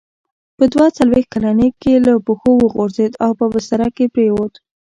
په 0.57 0.63
دوه 0.73 0.87
څلوېښت 0.97 1.31
کلنۍ 1.33 1.69
کې 1.81 1.93
له 2.05 2.13
پښو 2.25 2.51
وغورځېد 2.63 3.13
او 3.23 3.31
په 3.39 3.45
بستره 3.53 3.87
کې 3.95 4.05
پرېووت. 4.13 4.53